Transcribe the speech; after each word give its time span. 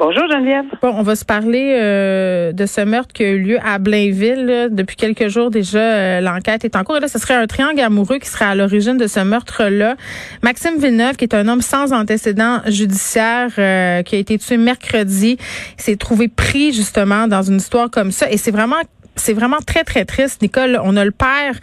Bonjour, 0.00 0.26
Geneviève. 0.30 0.64
Bon, 0.80 0.94
on 0.96 1.02
va 1.02 1.14
se 1.14 1.26
parler 1.26 1.76
euh, 1.78 2.52
de 2.52 2.64
ce 2.64 2.80
meurtre 2.80 3.12
qui 3.12 3.22
a 3.22 3.28
eu 3.32 3.38
lieu 3.38 3.58
à 3.62 3.78
Blainville. 3.78 4.46
là. 4.46 4.68
Depuis 4.70 4.96
quelques 4.96 5.28
jours 5.28 5.50
déjà, 5.50 5.78
euh, 5.78 6.20
l'enquête 6.22 6.64
est 6.64 6.74
en 6.74 6.84
cours. 6.84 6.96
Et 6.96 7.00
là, 7.00 7.08
ce 7.08 7.18
serait 7.18 7.34
un 7.34 7.46
triangle 7.46 7.80
amoureux 7.80 8.16
qui 8.16 8.26
serait 8.26 8.46
à 8.46 8.54
l'origine 8.54 8.96
de 8.96 9.06
ce 9.06 9.20
meurtre-là. 9.20 9.96
Maxime 10.42 10.78
Villeneuve, 10.78 11.16
qui 11.16 11.24
est 11.24 11.34
un 11.34 11.46
homme 11.48 11.60
sans 11.60 11.92
antécédent 11.92 12.62
judiciaire, 12.66 13.50
euh, 13.58 14.02
qui 14.02 14.16
a 14.16 14.18
été 14.18 14.38
tué 14.38 14.56
mercredi, 14.56 15.36
s'est 15.76 15.96
trouvé 15.96 16.28
pris 16.28 16.72
justement 16.72 17.28
dans 17.28 17.42
une 17.42 17.58
histoire 17.58 17.90
comme 17.90 18.10
ça. 18.10 18.30
Et 18.30 18.38
c'est 18.38 18.52
vraiment 18.52 18.80
c'est 19.20 19.34
vraiment 19.34 19.58
très, 19.64 19.84
très 19.84 20.04
triste, 20.04 20.42
Nicole. 20.42 20.80
On 20.82 20.96
a 20.96 21.04
le 21.04 21.10
père 21.10 21.54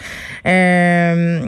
euh, 0.45 1.39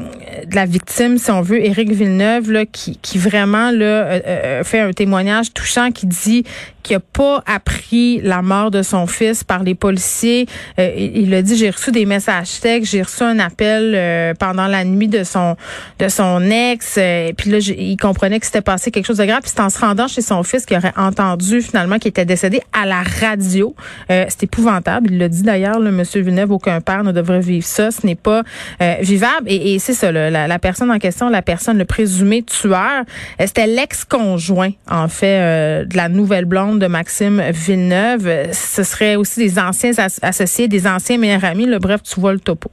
de 0.46 0.56
la 0.56 0.66
victime, 0.66 1.18
si 1.18 1.32
on 1.32 1.42
veut, 1.42 1.64
Éric 1.64 1.92
Villeneuve, 1.92 2.52
là, 2.52 2.66
qui, 2.66 2.98
vraiment 3.18 3.72
là, 3.72 3.86
euh, 3.86 4.20
euh, 4.26 4.64
fait 4.64 4.80
un 4.80 4.92
témoignage 4.92 5.54
touchant 5.54 5.92
qui 5.92 6.08
dit 6.08 6.44
qu'il 6.82 6.96
n'a 6.96 7.02
pas 7.02 7.44
appris 7.46 8.22
la 8.22 8.42
mort 8.42 8.72
de 8.72 8.82
son 8.82 9.06
fils 9.06 9.44
par 9.44 9.64
les 9.64 9.76
policiers. 9.76 10.48
Il 10.78 11.34
a 11.34 11.42
dit, 11.42 11.58
j'ai 11.58 11.70
reçu 11.70 11.92
des 11.92 12.06
messages 12.06 12.62
textes, 12.62 12.92
j'ai 12.92 13.02
reçu 13.02 13.22
un 13.24 13.38
appel 13.38 14.36
pendant 14.40 14.66
la 14.66 14.86
nuit 14.86 15.10
de 15.10 15.24
son 15.24 15.58
de 16.00 16.08
son 16.08 16.42
ex. 16.50 16.98
et 16.98 17.34
puis 17.38 17.52
là, 17.52 17.58
il 17.58 17.98
comprenait 17.98 18.40
que 18.40 18.46
c'était 18.46 18.62
passé 18.62 18.92
quelque 18.92 19.06
chose 19.06 19.18
de 19.18 19.26
grave. 19.26 19.42
Puis 19.42 19.52
c'est 19.54 19.62
en 19.62 19.70
se 19.70 19.78
rendant 19.78 20.08
chez 20.08 20.22
son 20.22 20.42
fils 20.42 20.66
qu'il 20.66 20.78
aurait 20.78 20.94
entendu 20.96 21.62
finalement 21.62 22.00
qu'il 22.00 22.10
était 22.10 22.26
décédé 22.26 22.62
à 22.72 22.86
la 22.86 23.04
radio. 23.04 23.76
C'est 24.08 24.44
épouvantable. 24.44 25.10
Il 25.12 25.18
l'a 25.18 25.28
dit 25.28 25.44
d'ailleurs, 25.44 25.80
le 25.80 25.92
Monsieur 26.00 26.22
Villeneuve, 26.22 26.52
aucun 26.52 26.80
père 26.82 27.04
ne 27.04 27.12
devrait 27.12 27.42
vivre 27.42 27.66
ça. 27.66 27.92
Ce 27.92 28.06
n'est 28.06 28.16
pas 28.16 28.44
euh, 28.82 28.96
vivable. 29.02 29.48
Et, 29.48 29.78
c'est 29.80 29.94
ça, 29.94 30.12
la, 30.12 30.60
personne 30.60 30.92
en 30.92 30.98
question, 30.98 31.30
la 31.30 31.42
personne, 31.42 31.78
le 31.78 31.86
présumé 31.86 32.42
tueur, 32.44 33.04
euh, 33.40 33.46
c'était 33.46 33.68
l'ex-conjoint, 33.68 34.72
en 34.90 35.08
fait, 35.08 35.40
euh, 35.40 35.86
de 35.86 35.98
la 35.98 36.10
nouvelle 36.10 36.46
blonde 36.46 36.80
de 36.80 36.88
Maxime 36.88 37.42
Villeneuve. 37.52 38.52
Ce 38.54 38.84
serait 38.84 39.16
aussi 39.16 39.40
des 39.40 39.60
anciens 39.60 39.92
as- 39.98 40.20
associés, 40.22 40.68
des 40.68 40.88
anciens 40.88 41.18
meilleurs 41.18 41.44
amis. 41.44 41.66
Là, 41.66 41.80
bref, 41.80 42.02
tu 42.04 42.20
vois 42.20 42.34
le 42.34 42.40
topo. 42.40 42.72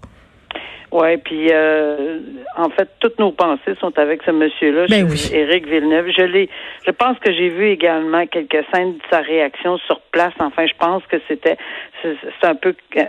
Oui, 0.92 1.16
puis 1.19 1.48
euh, 1.50 2.19
en 2.56 2.70
fait, 2.70 2.88
toutes 3.00 3.19
nos 3.19 3.32
pensées 3.32 3.74
sont 3.80 3.98
avec 3.98 4.22
ce 4.22 4.30
monsieur-là, 4.30 4.86
Ben 4.88 5.06
oui. 5.10 5.30
Éric 5.32 5.66
Villeneuve. 5.66 6.06
Je 6.16 6.22
l'ai, 6.22 6.48
je 6.86 6.91
pense 6.92 7.19
que 7.19 7.32
j'ai 7.32 7.48
vu 7.48 7.69
également 7.69 8.26
quelques 8.26 8.64
scènes 8.72 8.94
de 8.94 9.02
sa 9.10 9.20
réaction 9.20 9.78
sur 9.78 10.00
place. 10.12 10.32
Enfin, 10.38 10.66
je 10.66 10.74
pense 10.78 11.02
que 11.06 11.16
c'était, 11.28 11.56
c'est 12.02 12.16
c'est 12.41 12.47
un 12.47 12.54
peu, 12.54 12.74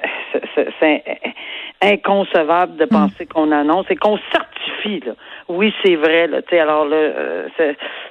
c'est 0.79 1.03
inconcevable 1.81 2.77
de 2.77 2.85
penser 2.85 3.25
qu'on 3.25 3.51
annonce 3.51 3.85
et 3.89 3.95
qu'on 3.95 4.17
certifie. 4.31 4.99
Là. 5.05 5.13
Oui, 5.47 5.73
c'est 5.83 5.95
vrai. 5.95 6.27
Là, 6.27 6.41
alors 6.53 6.85
là, 6.85 6.95
euh, 6.95 7.47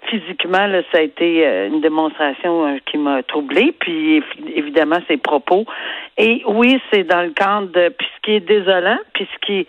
physiquement, 0.08 0.66
là, 0.66 0.82
ça 0.92 0.98
a 0.98 1.02
été 1.02 1.46
euh, 1.46 1.68
une 1.68 1.80
démonstration 1.80 2.66
euh, 2.66 2.78
qui 2.86 2.98
m'a 2.98 3.22
troublée. 3.22 3.74
Puis 3.78 4.20
évi- 4.20 4.52
évidemment, 4.54 4.98
ses 5.08 5.16
propos. 5.16 5.64
Et 6.16 6.42
oui, 6.46 6.80
c'est 6.92 7.04
dans 7.04 7.22
le 7.22 7.30
cadre 7.30 7.68
de. 7.68 7.88
Puis 7.90 8.06
ce 8.16 8.20
qui 8.22 8.32
est 8.32 8.40
désolant, 8.40 8.98
puis 9.14 9.28
ce 9.32 9.46
qui 9.46 9.60
est 9.60 9.66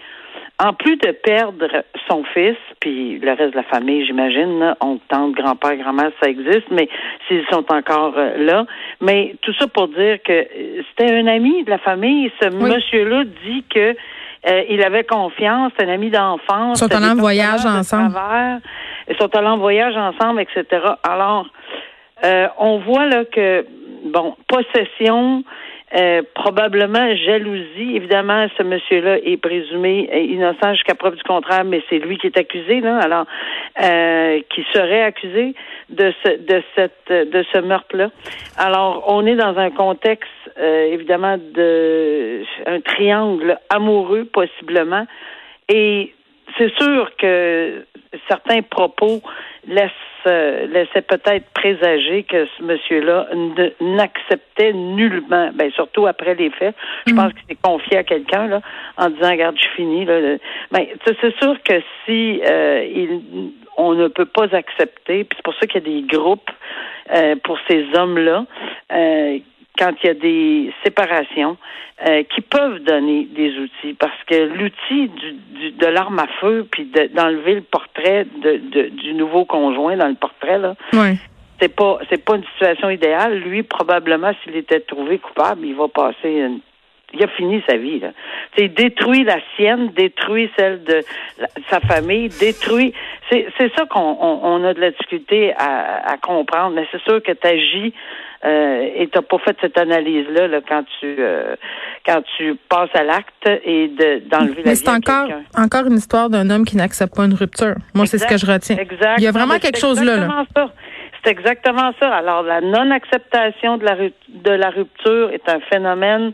en 0.59 0.73
plus 0.73 0.95
de 0.97 1.11
perdre 1.11 1.67
son 2.09 2.23
fils, 2.33 2.57
puis 2.79 3.19
le 3.19 3.31
reste 3.33 3.51
de 3.51 3.57
la 3.57 3.63
famille, 3.63 4.05
j'imagine, 4.05 4.75
on 4.81 4.97
tente 5.07 5.33
grand-père, 5.33 5.75
grand-mère, 5.75 6.11
ça 6.21 6.29
existe, 6.29 6.69
mais 6.71 6.89
s'ils 7.27 7.45
sont 7.51 7.65
encore 7.71 8.13
euh, 8.17 8.37
là. 8.37 8.65
Mais 8.99 9.35
tout 9.41 9.53
ça 9.59 9.67
pour 9.67 9.87
dire 9.89 10.17
que 10.23 10.31
euh, 10.31 10.81
c'était 10.89 11.13
un 11.13 11.27
ami 11.27 11.63
de 11.63 11.69
la 11.69 11.77
famille. 11.77 12.31
Ce 12.41 12.49
Oui. 12.49 12.73
monsieur-là 12.73 13.23
dit 13.45 13.63
que 13.69 13.95
euh, 14.49 14.63
il 14.69 14.81
avait 14.83 15.03
confiance, 15.03 15.71
c'est 15.77 15.85
un 15.85 15.93
ami 15.93 16.09
d'enfance. 16.09 16.79
Ils 16.81 16.85
sont 16.85 16.95
allés 16.95 17.11
en 17.11 17.15
voyage 17.15 17.65
ensemble. 17.65 18.13
travers. 18.13 18.59
Ils 19.09 19.15
sont 19.17 19.35
allés 19.35 19.47
en 19.47 19.57
voyage 19.57 19.95
ensemble, 19.95 20.41
etc. 20.41 20.65
Alors, 21.03 21.45
euh, 22.25 22.47
on 22.57 22.79
voit 22.79 23.05
là 23.05 23.25
que, 23.25 23.65
bon, 24.05 24.35
possession, 24.47 25.43
euh, 25.95 26.21
probablement 26.35 27.15
jalousie. 27.15 27.95
Évidemment, 27.95 28.47
ce 28.57 28.63
monsieur-là 28.63 29.19
est 29.23 29.37
présumé 29.37 30.09
innocent 30.29 30.73
jusqu'à 30.73 30.95
preuve 30.95 31.15
du 31.15 31.23
contraire, 31.23 31.63
mais 31.63 31.81
c'est 31.89 31.99
lui 31.99 32.17
qui 32.17 32.27
est 32.27 32.37
accusé, 32.37 32.81
là. 32.81 32.99
Alors, 32.99 33.25
euh, 33.81 34.41
qui 34.49 34.65
serait 34.73 35.03
accusé 35.03 35.53
de 35.89 36.13
ce 36.23 36.37
de 36.37 36.61
cette 36.75 37.09
de 37.09 37.45
ce 37.53 37.59
meurtre-là. 37.59 38.09
Alors, 38.57 39.05
on 39.07 39.25
est 39.25 39.35
dans 39.35 39.57
un 39.57 39.69
contexte 39.69 40.29
euh, 40.59 40.91
évidemment 40.91 41.37
de 41.37 42.43
un 42.65 42.81
triangle 42.81 43.57
amoureux 43.69 44.25
possiblement, 44.25 45.05
et 45.69 46.13
c'est 46.57 46.73
sûr 46.77 47.09
que 47.17 47.85
certains 48.29 48.61
propos 48.61 49.21
laissent 49.67 49.91
euh, 50.25 50.65
laissaient 50.67 51.01
peut-être 51.03 51.45
présager 51.53 52.23
que 52.23 52.45
ce 52.57 52.63
monsieur-là 52.63 53.27
n'acceptait 53.79 54.73
nullement, 54.73 55.51
ben 55.53 55.71
surtout 55.71 56.05
après 56.07 56.35
les 56.35 56.49
faits. 56.49 56.75
Je 57.05 57.13
pense 57.13 57.31
qu'il 57.33 57.43
s'est 57.49 57.57
confié 57.61 57.97
à 57.97 58.03
quelqu'un 58.03 58.47
là 58.47 58.61
en 58.97 59.09
disant 59.09 59.29
regarde, 59.29 59.57
je 59.57 59.67
finis 59.75 60.05
là. 60.05 60.19
le- 60.19 60.39
Ben, 60.71 60.85
c'est 61.05 61.35
sûr 61.37 61.55
que 61.63 61.81
si 62.05 62.41
euh, 62.45 62.83
il, 62.93 63.21
on 63.77 63.93
ne 63.93 64.07
peut 64.07 64.25
pas 64.25 64.47
accepter, 64.55 65.23
puis 65.23 65.37
c'est 65.37 65.43
pour 65.43 65.53
ça 65.55 65.67
qu'il 65.67 65.81
y 65.81 65.85
a 65.85 66.01
des 66.01 66.07
groupes 66.07 66.49
euh, 67.15 67.35
pour 67.43 67.57
ces 67.69 67.85
hommes-là. 67.95 68.45
Quand 69.77 69.93
il 70.03 70.07
y 70.07 70.09
a 70.09 70.13
des 70.13 70.73
séparations 70.83 71.57
euh, 72.07 72.23
qui 72.23 72.41
peuvent 72.41 72.79
donner 72.83 73.25
des 73.25 73.57
outils 73.57 73.93
parce 73.97 74.17
que 74.27 74.35
l'outil 74.35 75.07
du, 75.09 75.31
du- 75.33 75.71
de 75.71 75.85
l'arme 75.87 76.19
à 76.19 76.27
feu 76.39 76.67
puis 76.71 76.85
de- 76.85 77.07
d'enlever 77.13 77.55
le 77.55 77.61
portrait 77.61 78.25
de, 78.43 78.57
de- 78.57 78.89
du 78.89 79.13
nouveau 79.13 79.45
conjoint 79.45 79.95
dans 79.97 80.07
le 80.07 80.15
portrait 80.15 80.59
là 80.59 80.75
Oui. 80.93 81.17
c'est 81.59 81.75
pas 81.75 81.97
c'est 82.09 82.23
pas 82.23 82.35
une 82.35 82.45
situation 82.53 82.89
idéale 82.89 83.39
lui 83.39 83.63
probablement 83.63 84.31
s'il 84.43 84.55
était 84.55 84.81
trouvé 84.81 85.17
coupable 85.17 85.65
il 85.65 85.75
va 85.75 85.87
passer 85.87 86.29
une 86.31 86.59
il 87.13 87.23
a 87.23 87.27
fini 87.29 87.63
sa 87.65 87.77
vie. 87.77 87.99
Là. 88.01 88.09
Tu 88.53 88.63
sais, 88.63 88.67
détruit 88.67 89.23
la 89.23 89.37
sienne, 89.55 89.91
détruit 89.95 90.51
celle 90.57 90.83
de 90.83 90.99
la- 91.39 91.47
sa 91.69 91.79
famille, 91.79 92.27
détruit. 92.37 92.93
C'est, 93.31 93.47
c'est 93.57 93.73
ça 93.77 93.85
qu'on 93.85 94.01
on, 94.19 94.39
on 94.43 94.63
a 94.65 94.73
de 94.73 94.81
la 94.81 94.91
difficulté 94.91 95.53
à, 95.53 96.05
à 96.11 96.17
comprendre. 96.17 96.75
Mais 96.75 96.85
c'est 96.91 97.01
sûr 97.03 97.23
que 97.23 97.31
tu 97.31 97.47
agis 97.47 97.93
euh, 98.45 98.89
et 98.95 99.07
t'as 99.11 99.21
pas 99.21 99.37
fait 99.39 99.57
cette 99.61 99.77
analyse-là 99.77 100.47
là, 100.47 100.59
quand 100.67 100.83
tu 100.99 101.15
euh, 101.19 101.55
quand 102.05 102.21
tu 102.37 102.55
passes 102.69 102.89
à 102.93 103.03
l'acte 103.03 103.47
et 103.65 103.87
de, 103.87 104.19
d'enlever 104.29 104.57
la 104.57 104.63
Mais 104.65 104.69
vie 104.71 104.75
c'est 104.77 104.89
encore, 104.89 105.27
encore 105.55 105.85
une 105.87 105.95
histoire 105.97 106.29
d'un 106.29 106.49
homme 106.49 106.65
qui 106.65 106.77
n'accepte 106.77 107.15
pas 107.15 107.25
une 107.25 107.33
rupture. 107.33 107.75
Moi, 107.95 108.05
c'est 108.05 108.17
ce 108.19 108.27
que 108.27 108.37
je 108.37 108.45
retiens. 108.45 108.77
Exact. 108.77 109.15
Il 109.17 109.23
y 109.23 109.27
a 109.27 109.31
vraiment 109.31 109.57
quelque 109.59 109.79
chose 109.79 110.03
là. 110.03 110.17
là. 110.17 110.23
exactement 110.23 110.45
ça. 110.55 110.71
C'est 111.23 111.31
exactement 111.31 111.91
ça. 112.01 112.13
Alors, 112.13 112.43
la 112.43 112.61
non-acceptation 112.61 113.77
de 113.77 113.85
la, 113.85 113.95
de 114.29 114.51
la 114.51 114.69
rupture 114.69 115.31
est 115.31 115.49
un 115.49 115.59
phénomène, 115.61 116.31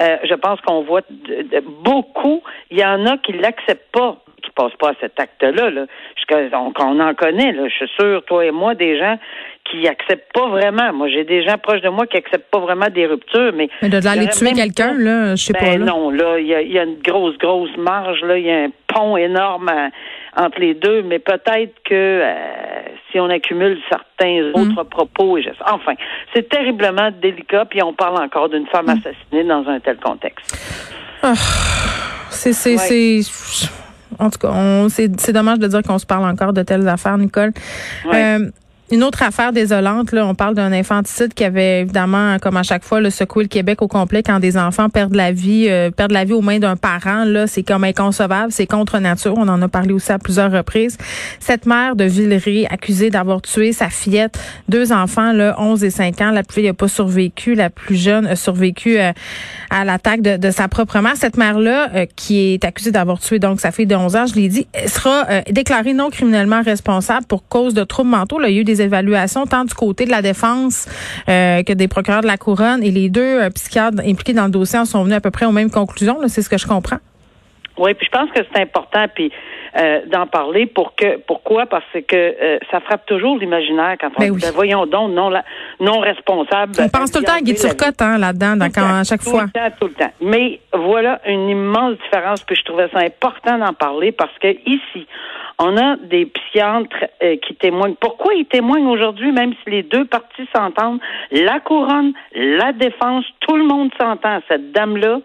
euh, 0.00 0.16
je 0.24 0.34
pense 0.34 0.60
qu'on 0.62 0.82
voit 0.82 1.02
de- 1.10 1.42
de- 1.42 1.64
beaucoup. 1.82 2.42
Il 2.70 2.78
y 2.78 2.84
en 2.84 3.04
a 3.06 3.18
qui 3.18 3.32
l'acceptent 3.32 3.90
pas, 3.92 4.16
qui 4.40 4.50
passe 4.50 4.72
pas 4.78 4.90
à 4.90 4.94
cet 5.00 5.18
acte-là. 5.18 5.70
Là. 5.70 5.86
On, 6.54 6.72
on 6.78 7.00
en 7.00 7.14
connaît, 7.14 7.52
là. 7.52 7.68
Je 7.68 7.74
suis 7.74 7.90
sûr, 7.98 8.22
toi 8.24 8.44
et 8.44 8.50
moi, 8.50 8.74
des 8.74 8.98
gens 8.98 9.18
qui 9.70 9.86
acceptent 9.86 10.32
pas 10.32 10.48
vraiment. 10.48 10.92
Moi, 10.92 11.08
j'ai 11.08 11.24
des 11.24 11.44
gens 11.44 11.58
proches 11.58 11.82
de 11.82 11.88
moi 11.88 12.06
qui 12.06 12.16
acceptent 12.16 12.50
pas 12.50 12.58
vraiment 12.58 12.88
des 12.88 13.06
ruptures, 13.06 13.52
mais. 13.54 13.68
Mais 13.82 13.88
de 13.88 14.06
aller 14.06 14.28
tuer 14.28 14.52
quelqu'un, 14.52 14.94
là, 14.94 15.34
je 15.36 15.44
sais 15.44 15.52
ben 15.52 15.78
pas. 15.78 15.84
Non, 15.84 16.10
là, 16.10 16.38
il 16.38 16.46
y 16.46 16.78
a, 16.78 16.82
une 16.82 17.00
grosse, 17.00 17.36
grosse 17.38 17.76
marge, 17.76 18.22
là. 18.22 18.38
Il 18.38 18.44
y 18.44 18.50
a 18.50 18.64
un 18.64 18.70
pont 18.88 19.16
énorme 19.16 19.70
entre 20.36 20.60
les 20.60 20.74
deux, 20.74 21.02
mais 21.02 21.18
peut-être 21.18 21.74
que 21.84 21.94
euh, 21.94 22.34
si 23.10 23.18
on 23.18 23.28
accumule 23.30 23.78
certains 23.88 24.42
mm. 24.42 24.52
autres 24.54 24.84
propos, 24.84 25.38
et 25.38 25.44
enfin, 25.66 25.94
c'est 26.34 26.48
terriblement 26.48 27.10
délicat, 27.10 27.64
puis 27.64 27.82
on 27.82 27.92
parle 27.92 28.22
encore 28.22 28.48
d'une 28.48 28.66
femme 28.66 28.86
mm. 28.86 28.90
assassinée 28.90 29.44
dans 29.44 29.66
un 29.68 29.80
tel 29.80 29.96
contexte. 29.96 30.56
Ah, 31.22 31.34
c'est, 32.30 32.52
c'est, 32.52 32.76
c'est. 32.76 33.79
En 34.20 34.30
tout 34.30 34.38
cas, 34.38 34.86
c'est, 34.90 35.32
dommage 35.32 35.58
de 35.58 35.66
dire 35.66 35.82
qu'on 35.82 35.98
se 35.98 36.06
parle 36.06 36.24
encore 36.24 36.52
de 36.52 36.62
telles 36.62 36.86
affaires, 36.88 37.16
Nicole. 37.18 37.52
Euh, 38.12 38.50
une 38.90 39.04
autre 39.04 39.22
affaire 39.22 39.52
désolante, 39.52 40.10
là, 40.10 40.26
on 40.26 40.34
parle 40.34 40.56
d'un 40.56 40.72
infanticide 40.72 41.32
qui 41.32 41.44
avait 41.44 41.82
évidemment, 41.82 42.38
comme 42.40 42.56
à 42.56 42.64
chaque 42.64 42.82
fois, 42.82 43.00
le 43.00 43.10
secoué 43.10 43.44
le 43.44 43.48
Québec 43.48 43.82
au 43.82 43.88
complet 43.88 44.24
quand 44.24 44.40
des 44.40 44.56
enfants 44.56 44.88
perdent 44.88 45.14
la 45.14 45.30
vie, 45.30 45.66
euh, 45.68 45.92
perdent 45.92 46.10
la 46.10 46.24
vie 46.24 46.32
aux 46.32 46.40
mains 46.40 46.58
d'un 46.58 46.76
parent. 46.76 47.24
Là, 47.24 47.46
c'est 47.46 47.62
comme 47.62 47.84
inconcevable, 47.84 48.50
c'est 48.50 48.66
contre 48.66 48.98
nature. 48.98 49.34
On 49.36 49.46
en 49.46 49.62
a 49.62 49.68
parlé 49.68 49.92
aussi 49.92 50.10
à 50.10 50.18
plusieurs 50.18 50.50
reprises. 50.50 50.98
Cette 51.38 51.66
mère 51.66 51.94
de 51.94 52.04
Villeray 52.04 52.66
accusée 52.68 53.10
d'avoir 53.10 53.42
tué 53.42 53.72
sa 53.72 53.90
fillette, 53.90 54.40
deux 54.68 54.92
enfants, 54.92 55.32
là, 55.32 55.54
11 55.58 55.84
et 55.84 55.90
5 55.90 56.20
ans. 56.22 56.30
La 56.32 56.42
plus 56.42 56.56
vieille 56.60 56.70
n'a 56.70 56.74
pas 56.74 56.88
survécu, 56.88 57.54
la 57.54 57.70
plus 57.70 57.96
jeune 57.96 58.26
a 58.26 58.34
survécu 58.34 58.98
euh, 58.98 59.12
à 59.70 59.84
l'attaque 59.84 60.20
de, 60.20 60.36
de, 60.36 60.50
sa 60.50 60.66
propre 60.66 60.98
mère. 60.98 61.14
Cette 61.16 61.36
mère-là, 61.36 61.90
euh, 61.94 62.06
qui 62.16 62.54
est 62.54 62.64
accusée 62.64 62.90
d'avoir 62.90 63.20
tué 63.20 63.38
donc 63.38 63.60
sa 63.60 63.70
fille 63.70 63.86
de 63.86 63.94
11 63.94 64.16
ans, 64.16 64.26
je 64.26 64.34
l'ai 64.34 64.48
dit, 64.48 64.66
sera 64.86 65.26
déclarée 65.50 65.92
non 65.92 66.10
criminellement 66.10 66.62
responsable 66.62 67.26
pour 67.26 67.46
cause 67.46 67.72
de 67.72 67.84
troubles 67.84 68.10
mentaux. 68.10 68.40
Il 68.42 68.52
y 68.52 68.58
a 68.58 68.60
eu 68.60 68.64
des 68.64 68.79
tant 69.46 69.64
du 69.64 69.74
côté 69.74 70.04
de 70.04 70.10
la 70.10 70.22
défense 70.22 70.86
euh, 71.28 71.62
que 71.62 71.72
des 71.72 71.88
procureurs 71.88 72.22
de 72.22 72.26
la 72.26 72.36
couronne 72.36 72.82
et 72.82 72.90
les 72.90 73.08
deux 73.08 73.42
euh, 73.42 73.50
psychiatres 73.50 74.00
impliqués 74.00 74.32
dans 74.32 74.44
le 74.44 74.50
dossier 74.50 74.78
en 74.78 74.84
sont 74.84 75.02
venus 75.02 75.16
à 75.16 75.20
peu 75.20 75.30
près 75.30 75.46
aux 75.46 75.52
mêmes 75.52 75.70
conclusions. 75.70 76.18
C'est 76.28 76.42
ce 76.42 76.48
que 76.48 76.58
je 76.58 76.66
comprends. 76.66 76.98
Oui, 77.78 77.94
puis 77.94 78.06
je 78.06 78.18
pense 78.18 78.30
que 78.30 78.40
c'est 78.52 78.60
important 78.60 79.06
puis 79.14 79.32
euh, 79.78 80.00
d'en 80.06 80.26
parler 80.26 80.66
pour 80.66 80.94
que 80.94 81.18
pourquoi? 81.18 81.66
Parce 81.66 81.84
que 82.06 82.58
ça 82.70 82.80
frappe 82.80 83.06
toujours 83.06 83.38
l'imaginaire 83.38 83.96
quand 84.00 84.10
on 84.16 84.20
ben 84.20 84.34
dit 84.34 84.40
ben, 84.40 84.52
voyons 84.52 84.86
donc 84.86 85.12
non 85.12 85.30
non 85.78 86.00
responsable. 86.00 86.72
On 86.78 86.88
pense 86.88 87.12
tout 87.12 87.20
le 87.20 87.24
temps 87.24 87.36
à 87.36 87.40
Guy 87.40 87.54
Turcotte 87.54 88.02
hein, 88.02 88.18
là-dedans 88.18 88.58
à 88.60 89.04
chaque 89.04 89.22
fois. 89.22 89.42
Tout 89.42 89.50
le 89.54 89.70
temps, 89.70 89.76
tout 89.80 89.86
le 89.86 89.94
temps. 89.94 90.12
Mais 90.20 90.60
voilà 90.72 91.20
une 91.26 91.48
immense 91.48 91.96
différence 92.04 92.42
puis 92.42 92.56
je 92.56 92.64
trouvais 92.64 92.88
ça 92.92 92.98
important 92.98 93.58
d'en 93.58 93.72
parler 93.72 94.12
parce 94.12 94.36
que 94.40 94.48
ici 94.66 95.06
on 95.60 95.76
a 95.76 95.96
des 95.96 96.24
psychiatres 96.24 97.04
euh, 97.22 97.36
qui 97.36 97.54
témoignent. 97.54 97.94
Pourquoi 98.00 98.32
ils 98.34 98.46
témoignent 98.46 98.86
aujourd'hui, 98.86 99.30
même 99.30 99.52
si 99.62 99.70
les 99.70 99.82
deux 99.82 100.06
parties 100.06 100.48
s'entendent? 100.54 101.00
La 101.30 101.60
couronne, 101.60 102.12
la 102.34 102.72
défense, 102.72 103.26
tout 103.40 103.56
le 103.56 103.64
monde 103.64 103.90
s'entend. 104.00 104.40
Cette 104.48 104.72
dame-là, 104.72 105.20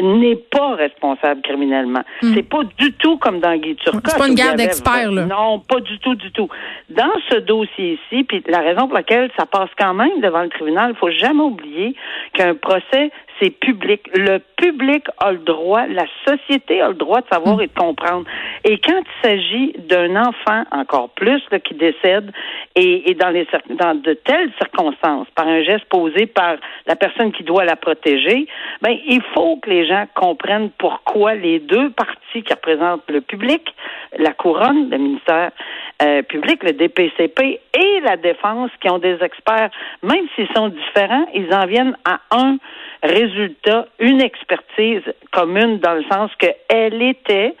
n'est 0.00 0.36
pas 0.36 0.74
responsable 0.74 1.42
criminellement. 1.42 2.02
Hmm. 2.22 2.34
C'est 2.34 2.42
pas 2.42 2.62
du 2.76 2.92
tout 2.94 3.18
comme 3.18 3.40
dans 3.40 3.56
Guy 3.56 3.76
Turcotte. 3.76 4.02
C'est 4.06 4.18
pas 4.18 4.28
une 4.28 4.34
guerre 4.34 4.54
d'experts, 4.54 5.10
là. 5.12 5.24
Non, 5.24 5.58
pas 5.60 5.80
du 5.80 5.98
tout, 5.98 6.14
du 6.14 6.30
tout. 6.32 6.48
Dans 6.90 7.12
ce 7.30 7.36
dossier-ci, 7.36 8.24
puis 8.24 8.42
la 8.48 8.60
raison 8.60 8.86
pour 8.86 8.94
laquelle 8.94 9.30
ça 9.36 9.46
passe 9.46 9.70
quand 9.78 9.94
même 9.94 10.20
devant 10.20 10.42
le 10.42 10.48
tribunal, 10.48 10.92
il 10.94 10.98
faut 10.98 11.10
jamais 11.10 11.42
oublier 11.42 11.94
qu'un 12.34 12.54
procès, 12.54 13.10
c'est 13.40 13.50
public. 13.50 14.08
Le 14.14 14.38
public 14.56 15.06
a 15.18 15.32
le 15.32 15.38
droit, 15.38 15.86
la 15.86 16.06
société 16.26 16.80
a 16.80 16.88
le 16.88 16.94
droit 16.94 17.20
de 17.20 17.26
savoir 17.30 17.56
hmm. 17.56 17.62
et 17.62 17.66
de 17.66 17.72
comprendre. 17.72 18.24
Et 18.64 18.78
quand 18.78 19.00
il 19.00 19.28
s'agit 19.28 19.72
d'un 19.78 20.16
enfant, 20.16 20.64
encore 20.70 21.10
plus, 21.10 21.42
là, 21.50 21.58
qui 21.60 21.74
décède, 21.74 22.32
et, 22.74 23.10
et 23.10 23.14
dans, 23.14 23.30
les, 23.30 23.46
dans 23.70 23.94
de 23.94 24.14
telles 24.14 24.50
circonstances, 24.58 25.26
par 25.34 25.46
un 25.46 25.62
geste 25.62 25.84
posé 25.86 26.26
par 26.26 26.56
la 26.86 26.96
personne 26.96 27.32
qui 27.32 27.44
doit 27.44 27.64
la 27.64 27.76
protéger, 27.76 28.46
ben, 28.82 28.96
il 29.06 29.22
faut 29.34 29.56
que 29.56 29.70
les 29.70 29.86
gens 29.86 30.06
comprennent 30.14 30.70
pourquoi 30.78 31.34
les 31.34 31.60
deux 31.60 31.90
parties 31.90 32.42
qui 32.42 32.52
représentent 32.52 33.08
le 33.08 33.20
public, 33.20 33.74
la 34.18 34.32
couronne, 34.32 34.90
le 34.90 34.98
ministère 34.98 35.50
euh, 36.00 36.22
public, 36.22 36.62
le 36.62 36.72
DPCP 36.72 37.60
et 37.74 38.00
la 38.04 38.16
défense, 38.16 38.70
qui 38.80 38.88
ont 38.88 38.98
des 38.98 39.18
experts, 39.22 39.70
même 40.02 40.26
s'ils 40.34 40.48
sont 40.54 40.68
différents, 40.68 41.26
ils 41.34 41.52
en 41.52 41.66
viennent 41.66 41.96
à 42.04 42.20
un 42.30 42.58
résultat, 43.02 43.86
une 43.98 44.20
expertise 44.20 45.02
commune 45.32 45.78
dans 45.78 45.94
le 45.94 46.04
sens 46.04 46.30
qu'elle 46.38 47.02
était 47.02 47.56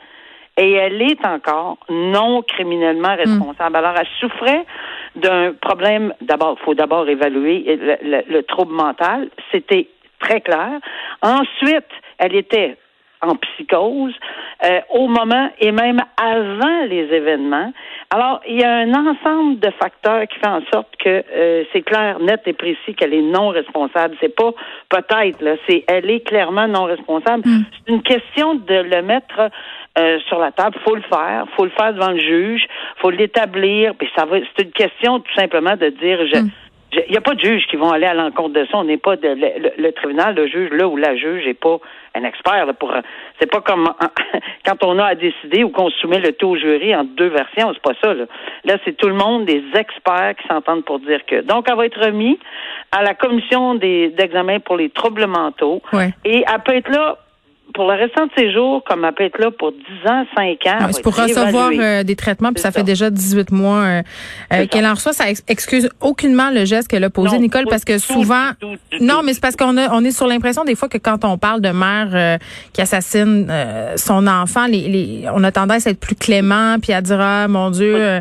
et 0.56 0.72
elle 0.72 1.02
est 1.02 1.24
encore 1.26 1.78
non 1.88 2.42
criminellement 2.42 3.14
hmm. 3.14 3.18
responsable. 3.18 3.76
Alors, 3.76 3.94
elle 3.98 4.06
souffrait 4.20 4.64
d'un 5.16 5.54
problème, 5.54 6.14
d'abord, 6.20 6.56
il 6.60 6.64
faut 6.64 6.74
d'abord 6.74 7.08
évaluer 7.08 7.64
le, 8.02 8.22
le 8.28 8.42
trouble 8.44 8.72
mental, 8.72 9.30
c'était 9.50 9.88
très 10.20 10.40
clair. 10.40 10.78
Ensuite, 11.22 11.90
elle 12.18 12.34
était 12.34 12.76
en 13.22 13.34
psychose 13.36 14.14
euh, 14.64 14.80
au 14.90 15.08
moment 15.08 15.50
et 15.60 15.72
même 15.72 16.00
avant 16.16 16.84
les 16.88 17.08
événements. 17.12 17.72
Alors, 18.10 18.40
il 18.48 18.60
y 18.60 18.64
a 18.64 18.72
un 18.72 18.92
ensemble 18.94 19.58
de 19.60 19.70
facteurs 19.70 20.26
qui 20.28 20.38
fait 20.38 20.48
en 20.48 20.62
sorte 20.72 20.88
que 20.98 21.24
euh, 21.32 21.64
c'est 21.72 21.82
clair, 21.82 22.18
net 22.20 22.40
et 22.46 22.52
précis 22.52 22.94
qu'elle 22.96 23.12
est 23.12 23.22
non 23.22 23.48
responsable. 23.48 24.16
C'est 24.20 24.34
pas 24.34 24.52
peut-être 24.88 25.42
là, 25.42 25.56
c'est 25.68 25.84
elle 25.88 26.10
est 26.10 26.20
clairement 26.20 26.68
non 26.68 26.84
responsable. 26.84 27.42
Hmm. 27.46 27.62
C'est 27.72 27.92
une 27.92 28.02
question 28.02 28.54
de 28.54 28.74
le 28.74 29.02
mettre 29.02 29.50
euh, 29.98 30.18
sur 30.28 30.38
la 30.38 30.52
table. 30.52 30.76
Faut 30.84 30.94
le 30.94 31.02
faire, 31.02 31.46
faut 31.56 31.64
le 31.64 31.70
faire 31.70 31.92
devant 31.92 32.10
le 32.10 32.20
juge, 32.20 32.66
faut 32.96 33.10
l'établir. 33.10 33.94
Puis 33.94 34.08
ça 34.16 34.24
va. 34.24 34.38
C'est 34.56 34.64
une 34.64 34.72
question 34.72 35.20
tout 35.20 35.34
simplement 35.34 35.76
de 35.76 35.88
dire 35.88 36.18
je. 36.32 36.40
Hmm. 36.40 36.50
Il 36.92 37.10
n'y 37.10 37.16
a 37.18 37.20
pas 37.20 37.34
de 37.34 37.40
juge 37.40 37.66
qui 37.66 37.76
vont 37.76 37.90
aller 37.90 38.06
à 38.06 38.14
l'encontre 38.14 38.54
de 38.54 38.64
ça. 38.64 38.78
On 38.78 38.84
n'est 38.84 38.96
pas 38.96 39.16
de, 39.16 39.28
le, 39.28 39.92
tribunal, 39.92 40.34
le 40.34 40.46
juge, 40.46 40.70
là 40.70 40.88
où 40.88 40.96
la 40.96 41.16
juge 41.16 41.44
n'est 41.44 41.52
pas 41.52 41.78
un 42.14 42.24
expert. 42.24 42.64
Là, 42.64 42.72
pour 42.72 42.92
c'est 43.38 43.50
pas 43.50 43.60
comme 43.60 43.92
quand 44.64 44.84
on 44.84 44.98
a 44.98 45.04
à 45.04 45.14
décider 45.14 45.64
ou 45.64 45.70
qu'on 45.70 45.90
soumet 45.90 46.20
le 46.20 46.32
taux 46.32 46.50
au 46.50 46.56
jury 46.56 46.94
en 46.96 47.04
deux 47.04 47.28
versions. 47.28 47.72
C'est 47.74 47.82
pas 47.82 47.98
ça. 48.02 48.14
Là, 48.14 48.24
là 48.64 48.78
c'est 48.84 48.96
tout 48.96 49.08
le 49.08 49.14
monde, 49.14 49.44
des 49.44 49.62
experts 49.74 50.34
qui 50.40 50.48
s'entendent 50.48 50.84
pour 50.84 50.98
dire 51.00 51.24
que. 51.26 51.42
Donc, 51.42 51.66
elle 51.68 51.76
va 51.76 51.84
être 51.84 52.02
remise 52.02 52.38
à 52.92 53.02
la 53.02 53.14
commission 53.14 53.74
des 53.74 54.08
d'examen 54.08 54.60
pour 54.60 54.76
les 54.76 54.88
troubles 54.88 55.26
mentaux. 55.26 55.82
Et 56.24 56.44
elle 56.46 56.62
peut 56.64 56.74
être 56.74 56.90
là 56.90 57.18
pour 57.74 57.90
le 57.90 57.98
restant 57.98 58.26
de 58.26 58.30
ses 58.36 58.52
jours, 58.52 58.82
comme 58.84 59.04
elle 59.04 59.14
peut 59.14 59.24
être 59.24 59.38
là 59.38 59.50
pour 59.50 59.72
10 59.72 59.78
ans, 60.10 60.24
5 60.36 60.66
ans. 60.66 60.88
c'est 60.90 61.02
pour 61.02 61.16
recevoir 61.16 61.70
euh, 61.72 62.02
des 62.02 62.16
traitements, 62.16 62.52
puis 62.52 62.62
ça, 62.62 62.70
fait 62.70 62.82
déjà 62.82 63.10
18 63.10 63.50
mois 63.50 63.78
euh, 63.78 64.02
euh, 64.52 64.66
qu'elle 64.66 64.86
en 64.86 64.94
reçoit. 64.94 65.12
Ça 65.12 65.24
excuse 65.48 65.88
aucunement 66.00 66.50
le 66.50 66.64
geste 66.64 66.88
qu'elle 66.88 67.04
a 67.04 67.10
posé, 67.10 67.38
Nicole, 67.38 67.66
parce 67.68 67.84
que 67.84 67.98
souvent... 67.98 68.50
non, 69.00 69.22
mais 69.24 69.34
c'est 69.34 69.40
parce 69.40 69.56
qu'on 69.56 69.76
on 69.76 70.04
est 70.04 70.10
sur 70.10 70.26
l'impression 70.26 70.64
des 70.64 70.74
fois 70.74 70.88
que 70.88 70.98
quand 70.98 71.24
on 71.24 71.38
parle 71.38 71.60
de 71.60 71.70
mère 71.70 72.38
qui 72.72 72.80
assassine 72.80 73.52
son 73.96 74.26
enfant, 74.26 74.66
les, 74.66 74.88
les, 74.88 75.24
on 75.32 75.44
a 75.44 75.52
tendance 75.52 75.86
à 75.86 75.90
être 75.90 76.00
plus 76.00 76.16
clément, 76.16 76.78
puis 76.80 76.92
à 76.92 77.00
dire, 77.02 77.20
ah, 77.20 77.48
mon 77.48 77.70
Dieu, 77.70 78.20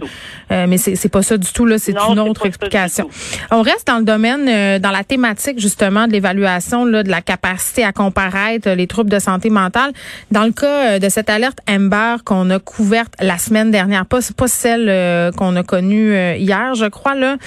mais 0.50 0.77
c'est 0.77 1.12
pas 1.12 1.22
ça 1.22 1.38
du 1.38 1.51
tout, 1.51 1.65
là, 1.65 1.77
c'est 1.77 1.95
une 1.98 2.19
autre 2.19 2.45
explication. 2.45 3.10
On 3.51 3.62
reste 3.62 3.88
dans 3.88 3.98
le 3.98 4.05
domaine, 4.05 4.79
dans 4.79 4.91
la 4.91 5.03
thématique, 5.03 5.60
justement, 5.60 6.07
de 6.07 6.12
l'évaluation 6.12 6.86
de 6.86 7.10
la 7.10 7.22
capacité 7.22 7.83
à 7.83 7.91
comparaître 7.91 8.69
les 8.69 8.88
troubles 8.88 9.10
de 9.10 9.19
santé 9.19 9.37
mentale. 9.46 9.91
Dans 10.32 10.44
le 10.44 10.51
cas 10.51 10.96
euh, 10.96 11.00
de 11.00 11.10
cette 11.10 11.29
alerte 11.29 11.60
Amber 11.70 12.17
qu'on 12.25 12.50
a 12.50 12.60
couverte 12.60 13.13
la 13.22 13.38
semaine 13.38 13.72
dernière, 13.72 14.06
pas 14.06 14.20
pas 14.36 14.48
celle 14.48 14.88
euh, 14.89 15.32
qu'on 15.32 15.56
a 15.56 15.63
connue 15.63 16.13
euh, 16.13 16.36
hier, 16.36 16.75
je 16.75 16.86
crois 16.86 17.15
là, 17.15 17.38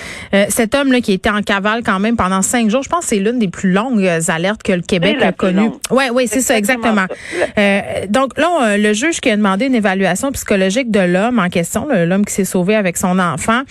cet 0.49 0.75
homme 0.75 0.93
là 0.93 1.01
qui 1.01 1.13
était 1.13 1.31
en 1.31 1.43
cavale 1.43 1.83
quand 1.85 1.99
même 1.99 2.17
pendant 2.17 2.43
cinq 2.43 2.71
jours, 2.71 2.83
je 2.83 2.89
pense 2.89 3.01
que 3.01 3.11
c'est 3.11 3.19
l'une 3.19 3.39
des 3.39 3.49
plus 3.49 3.73
longues 3.73 4.09
alertes 4.29 4.63
que 4.63 4.73
le 4.73 4.83
Québec 4.83 5.17
a 5.23 5.33
connues. 5.33 5.71
Oui, 5.91 6.05
oui, 6.13 6.27
c'est 6.29 6.41
ça 6.41 6.57
exactement. 6.57 7.07
donc 8.09 8.39
là, 8.39 8.77
le 8.77 8.93
juge 8.93 9.21
qui 9.21 9.31
a 9.31 9.37
demandé 9.37 9.67
une 9.67 9.75
évaluation 9.75 10.33
psychologique 10.33 10.91
de 10.91 11.01
l'homme 11.01 11.39
en 11.39 11.49
question, 11.49 11.89
l'homme 11.91 12.25
qui 12.25 12.35
s'est 12.35 12.45
sauvé 12.45 12.75
avec 12.75 12.97
son 12.97 13.19
enfant, 13.19 13.63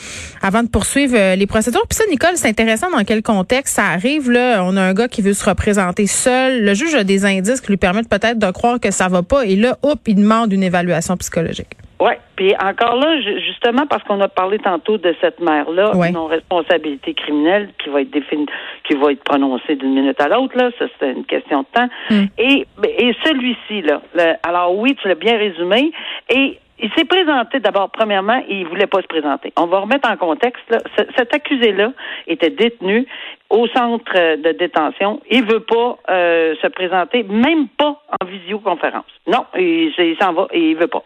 avant 0.41 0.63
de 0.63 0.67
poursuivre 0.67 1.35
les 1.35 1.47
procédures. 1.47 1.85
Puis 1.87 1.97
ça, 1.97 2.03
Nicole, 2.09 2.31
c'est 2.35 2.47
intéressant 2.47 2.89
dans 2.91 3.03
quel 3.03 3.21
contexte 3.21 3.75
ça 3.75 3.85
arrive. 3.85 4.29
Là, 4.31 4.63
on 4.63 4.75
a 4.77 4.81
un 4.81 4.93
gars 4.93 5.07
qui 5.07 5.21
veut 5.21 5.33
se 5.33 5.45
représenter 5.45 6.07
seul. 6.07 6.63
Le 6.63 6.73
juge 6.73 6.93
a 6.95 7.03
des 7.03 7.25
indices 7.25 7.61
qui 7.61 7.67
lui 7.67 7.77
permettent 7.77 8.08
peut-être 8.09 8.39
de 8.39 8.51
croire 8.51 8.79
que 8.79 8.91
ça 8.91 9.07
va 9.07 9.23
pas. 9.23 9.45
Et 9.45 9.55
là, 9.55 9.77
hop, 9.83 9.99
il 10.07 10.15
demande 10.15 10.51
une 10.51 10.63
évaluation 10.63 11.15
psychologique. 11.17 11.75
Oui, 12.01 12.13
puis 12.37 12.53
encore 12.55 12.95
là, 12.95 13.19
justement 13.45 13.85
parce 13.85 14.01
qu'on 14.03 14.21
a 14.21 14.29
parlé 14.29 14.57
tantôt 14.59 14.97
de 14.97 15.13
cette 15.19 15.41
mère-là, 15.41 15.91
non 16.13 16.27
responsabilité 16.27 17.13
criminelle 17.13 17.69
qui 17.83 17.89
va 17.89 18.01
être 18.01 18.11
définie, 18.11 18.45
qui 18.87 18.93
va 18.93 19.11
être 19.11 19.23
prononcée 19.23 19.75
d'une 19.75 19.93
minute 19.93 20.19
à 20.21 20.29
l'autre, 20.29 20.57
là, 20.57 20.69
ça 20.79 20.85
c'est 20.97 21.11
une 21.11 21.25
question 21.25 21.59
de 21.59 21.67
temps. 21.73 21.89
Hmm. 22.09 22.25
Et, 22.37 22.65
et 22.85 23.15
celui-ci, 23.25 23.81
là, 23.81 24.01
alors 24.43 24.77
oui, 24.77 24.95
tu 25.01 25.09
l'as 25.09 25.15
bien 25.15 25.37
résumé, 25.37 25.91
et 26.29 26.57
il 26.81 26.89
s'est 26.93 27.05
présenté 27.05 27.59
d'abord, 27.59 27.89
premièrement, 27.89 28.41
il 28.47 28.65
voulait 28.65 28.87
pas 28.87 29.01
se 29.01 29.07
présenter. 29.07 29.51
On 29.57 29.65
va 29.65 29.79
remettre 29.79 30.09
en 30.09 30.17
contexte. 30.17 30.63
Là, 30.69 30.79
cet 31.17 31.33
accusé-là 31.33 31.91
était 32.27 32.49
détenu 32.49 33.05
au 33.49 33.67
centre 33.67 34.13
de 34.37 34.51
détention. 34.53 35.19
Il 35.29 35.43
veut 35.45 35.59
pas 35.59 35.97
euh, 36.09 36.55
se 36.61 36.67
présenter, 36.67 37.23
même 37.23 37.67
pas 37.67 38.01
en 38.21 38.25
visioconférence. 38.25 39.05
Non, 39.27 39.45
il, 39.57 40.15
s'en 40.21 40.33
va 40.33 40.47
et 40.51 40.71
il 40.71 40.77
veut 40.77 40.87
pas. 40.87 41.03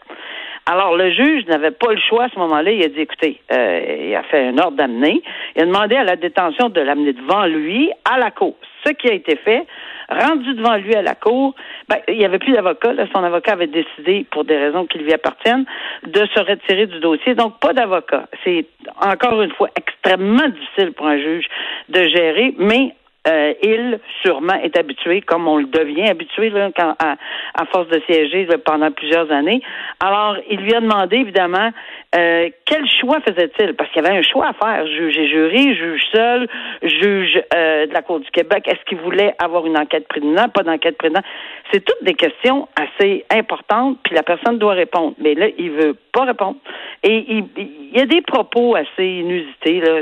Alors, 0.66 0.96
le 0.96 1.12
juge 1.12 1.46
n'avait 1.48 1.72
pas 1.72 1.92
le 1.92 2.00
choix 2.00 2.26
à 2.26 2.30
ce 2.30 2.40
moment-là. 2.40 2.72
Il 2.72 2.84
a 2.84 2.88
dit, 2.88 3.02
écoutez, 3.02 3.42
euh, 3.52 4.08
il 4.10 4.16
a 4.16 4.24
fait 4.24 4.48
un 4.48 4.58
ordre 4.60 4.78
d'amener. 4.78 5.22
Il 5.56 5.64
a 5.64 5.66
demandé 5.66 5.96
à 5.96 6.04
la 6.04 6.16
détention 6.16 6.70
de 6.70 6.82
l'amener 6.82 7.14
devant 7.14 7.46
lui 7.46 7.92
à 8.06 8.18
la 8.18 8.32
cour. 8.32 8.56
Ce 8.86 8.92
qui 8.92 9.10
a 9.10 9.14
été 9.14 9.36
fait, 9.36 9.66
rendu 10.10 10.54
devant 10.54 10.76
lui 10.76 10.94
à 10.96 11.02
la 11.02 11.16
cour, 11.16 11.56
ben, 11.88 11.98
il 12.08 12.18
n'y 12.18 12.26
avait 12.26 12.40
plus 12.40 12.54
d'avocat. 12.54 12.94
Son 13.14 13.24
avocat 13.24 13.54
avait 13.54 13.68
décidé, 13.68 14.26
pour 14.32 14.44
des 14.44 14.58
raisons 14.58 14.86
qui 14.86 15.00
lui 15.00 15.14
appartiennent, 15.14 15.66
de 16.06 16.26
se 16.34 16.40
retirer 16.40 16.88
du 16.88 17.00
dossier. 17.00 17.36
Donc, 17.36 17.60
pas 17.60 17.74
d'avocat. 17.74 18.28
C'est 18.44 18.66
encore 19.02 19.42
une 19.42 19.52
fois 19.52 19.70
extrêmement 19.76 20.48
difficile 20.48 20.94
pour 20.94 21.08
un 21.08 21.18
juge 21.18 21.46
de 21.90 22.04
gérer, 22.10 22.54
mais 22.58 22.94
euh, 23.28 23.54
il 23.62 24.00
sûrement 24.22 24.56
est 24.56 24.78
habitué, 24.78 25.22
comme 25.22 25.48
on 25.48 25.58
le 25.58 25.66
devient 25.66 26.10
habitué 26.10 26.50
là, 26.50 26.70
à, 26.78 27.66
force 27.72 27.88
de 27.88 28.02
siéger 28.06 28.48
pendant 28.66 28.92
plusieurs 28.92 29.32
années. 29.32 29.62
Alors, 30.00 30.36
il 30.50 30.60
lui 30.60 30.74
a 30.74 30.82
demandé 30.82 31.18
évidemment 31.18 31.72
euh, 32.16 32.50
quel 32.66 32.88
choix 32.88 33.20
faisait-il? 33.22 33.74
Parce 33.76 33.90
qu'il 33.92 34.04
y 34.04 34.06
avait 34.06 34.18
un 34.18 34.22
choix 34.22 34.48
à 34.48 34.54
faire 34.54 34.86
juge 34.88 35.18
et 35.18 35.28
jury, 35.28 35.76
juge 35.76 36.04
seul, 36.14 36.48
juge 36.84 37.42
euh, 37.56 37.88
de 37.88 37.94
la 37.94 38.02
Cour 38.02 38.20
du 38.20 38.30
Québec. 38.32 38.68
Est-ce 38.68 38.84
qu'il 38.88 39.00
voulait 39.00 39.34
avoir 39.40 39.66
une 39.66 39.78
enquête 39.78 40.08
préliminaire, 40.08 40.52
pas 40.52 40.64
d'enquête 40.64 40.98
préliminaire 40.98 41.28
C'est 41.72 41.84
toutes 41.84 42.04
des 42.04 42.14
questions 42.14 42.68
assez 42.76 43.26
importantes, 43.32 43.98
puis 44.04 44.16
la 44.16 44.24
personne 44.24 44.60
doit 44.60 44.74
répondre. 44.74 45.16
Mais 45.18 45.34
là, 45.34 45.48
il 45.58 45.72
veut 45.72 45.96
pas 46.12 46.26
répondre. 46.26 46.58
Et 47.04 47.26
il, 47.28 47.46
y 47.94 48.00
a 48.00 48.06
des 48.06 48.22
propos 48.22 48.76
assez 48.76 49.06
inusités, 49.06 49.82
là, 49.82 50.02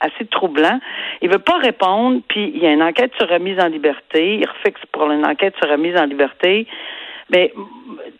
assez 0.00 0.26
troublant. 0.26 0.78
Il 1.22 1.30
veut 1.30 1.38
pas 1.38 1.58
répondre, 1.58 2.20
puis 2.28 2.41
il 2.54 2.62
y 2.62 2.66
a 2.66 2.72
une 2.72 2.82
enquête 2.82 3.12
sur 3.18 3.28
remise 3.28 3.58
en 3.60 3.68
liberté. 3.68 4.36
Il 4.36 4.48
refixe 4.48 4.80
pour 4.92 5.10
une 5.10 5.24
enquête 5.26 5.54
sur 5.60 5.70
remise 5.70 5.96
en 5.96 6.04
liberté. 6.04 6.66
Mais 7.30 7.52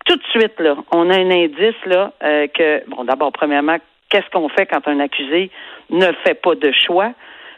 tout 0.06 0.16
de 0.16 0.22
suite, 0.30 0.58
là, 0.58 0.76
on 0.92 1.10
a 1.10 1.16
un 1.16 1.30
indice 1.30 1.74
là 1.86 2.12
euh, 2.22 2.46
que, 2.48 2.88
bon, 2.88 3.04
d'abord, 3.04 3.32
premièrement, 3.32 3.76
qu'est-ce 4.08 4.28
qu'on 4.30 4.48
fait 4.48 4.66
quand 4.66 4.86
un 4.88 5.00
accusé 5.00 5.50
ne 5.90 6.12
fait 6.24 6.34
pas 6.34 6.54
de 6.54 6.72
choix? 6.72 7.12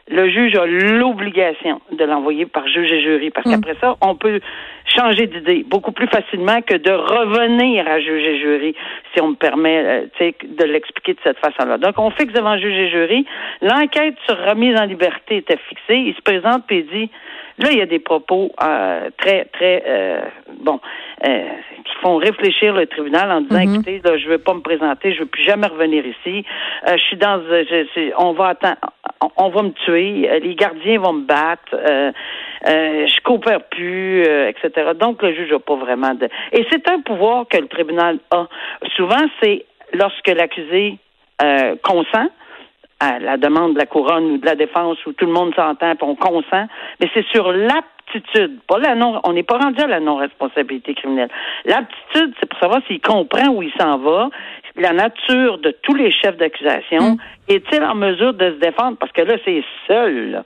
le 0.09 0.29
juge 0.29 0.55
a 0.57 0.67
l'obligation 0.67 1.81
de 1.91 2.05
l'envoyer 2.05 2.47
par 2.47 2.69
juge 2.69 2.93
et 2.93 3.03
jury, 3.03 3.31
parce 3.31 3.49
qu'après 3.49 3.75
ça, 3.81 3.97
on 4.03 4.15
peut 4.15 4.41
changer 4.87 5.27
d'idée 5.27 5.65
beaucoup 5.67 5.93
plus 5.93 6.07
facilement 6.09 6.61
que 6.63 6.75
de 6.75 6.91
revenir 6.91 7.89
à 7.89 8.01
juge 8.01 8.23
et 8.23 8.39
jury, 8.39 8.75
si 9.15 9.21
on 9.21 9.29
me 9.29 9.35
permet 9.35 9.85
euh, 9.85 10.31
de 10.43 10.65
l'expliquer 10.65 11.15
de 11.15 11.21
cette 11.25 11.39
façon-là. 11.39 11.79
Donc, 11.79 11.99
on 11.99 12.11
fixe 12.11 12.33
devant 12.33 12.57
juge 12.59 12.77
et 12.77 12.91
jury. 12.91 13.27
L'enquête 13.63 14.17
sur 14.27 14.39
remise 14.45 14.79
en 14.79 14.85
liberté 14.85 15.39
était 15.39 15.59
fixée. 15.69 15.97
Il 15.97 16.15
se 16.15 16.23
présente 16.23 16.71
et 16.71 16.83
dit, 16.83 17.11
là, 17.59 17.71
il 17.71 17.79
y 17.79 17.83
a 17.83 17.87
des 17.87 17.99
propos 17.99 18.53
euh, 18.63 19.11
très, 19.19 19.45
très, 19.47 19.83
euh, 19.87 20.21
bon, 20.61 20.81
euh, 21.27 21.49
qui 21.85 21.95
font 22.03 22.17
réfléchir 22.17 22.75
le 22.75 22.87
tribunal 22.87 23.31
en 23.31 23.41
disant, 23.43 23.65
mhm. 23.65 23.75
écoutez, 23.75 24.01
là, 24.05 24.17
je 24.17 24.29
veux 24.29 24.39
pas 24.39 24.55
me 24.55 24.61
présenter, 24.61 25.15
je 25.15 25.21
veux 25.21 25.27
plus 25.27 25.45
jamais 25.45 25.67
revenir 25.67 26.05
ici. 26.07 26.45
je 26.87 27.03
suis 27.03 27.17
dans, 27.17 27.41
je, 27.41 28.13
on 28.19 28.33
va 28.33 28.49
attendre 28.49 28.79
on 29.37 29.49
va 29.49 29.63
me 29.63 29.71
tuer, 29.71 30.29
euh, 30.31 30.39
les 30.41 30.55
gardiens 30.55 30.99
vont 30.99 31.13
me 31.13 31.27
battre, 31.27 31.75
euh, 31.75 32.13
euh, 32.67 33.07
je 33.07 33.21
coopère 33.23 33.63
plus, 33.65 34.23
etc. 34.23 34.93
Donc 34.99 35.23
le 35.23 35.35
juge 35.35 35.51
n'a 35.51 35.59
pas 35.59 35.77
vraiment 35.77 36.15
de. 36.15 36.29
Et 36.53 36.67
c'est 36.71 36.89
un 36.91 37.01
pouvoir 37.01 37.47
que 37.49 37.59
le 37.59 37.69
tribunal 37.69 38.19
a. 38.31 38.47
Souvent, 38.97 39.23
c'est 39.43 39.65
lorsque 39.93 40.29
l'accusé 40.29 40.99
consent 41.83 42.29
la 43.19 43.37
demande 43.37 43.75
de 43.75 43.79
la 43.79 43.87
couronne 43.87 44.33
ou 44.33 44.39
de 44.39 44.47
la 44.47 44.55
défense 44.55 44.99
où 45.07 45.13
tout 45.13 45.27
le 45.27 45.33
monde 45.33 45.55
s'entend 45.55 45.93
et 45.93 45.97
on 46.03 46.15
consent, 46.15 46.67
mais 47.01 47.09
c'est 47.15 47.27
sur 47.27 47.53
l'aptitude, 47.53 48.61
pas 48.67 48.79
la 48.79 48.95
non, 48.95 49.21
on 49.25 49.33
n'est 49.33 49.43
pas 49.43 49.59
rendu 49.59 49.81
à 49.81 49.87
la 49.87 50.01
non-responsabilité 50.01 50.95
criminelle. 50.95 51.31
L'aptitude, 51.65 52.35
c'est 52.39 52.49
pour 52.49 52.59
savoir 52.59 52.81
s'il 52.87 53.01
comprend 53.01 53.49
où 53.49 53.63
il 53.63 53.73
s'en 53.79 53.99
va, 53.99 54.31
la 54.77 54.93
nature 54.93 55.59
de 55.59 55.75
tous 55.83 55.95
les 55.95 56.11
chefs 56.11 56.37
d'accusation. 56.37 57.13
Mm. 57.13 57.17
Est-il 57.49 57.83
en 57.83 57.95
mesure 57.95 58.35
de 58.35 58.55
se 58.55 58.61
défendre? 58.61 58.97
Parce 58.99 59.13
que 59.13 59.21
là, 59.23 59.35
c'est 59.45 59.63
seul. 59.87 60.43